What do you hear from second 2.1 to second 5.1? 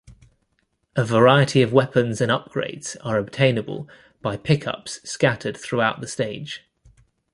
and upgrades are obtainable by pick-ups